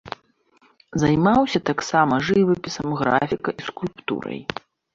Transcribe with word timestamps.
Займаўся 1.03 1.59
таксама 1.71 2.19
жывапісам, 2.29 2.87
графікай 3.05 3.53
і 3.61 3.69
скульптурай. 3.69 4.39